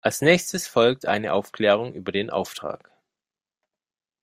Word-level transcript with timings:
Als 0.03 0.21
Nächstes 0.23 0.67
folgt 0.67 1.05
eine 1.05 1.31
Aufklärung 1.31 1.93
über 1.93 2.11
den 2.11 2.31
Auftrag. 2.31 2.89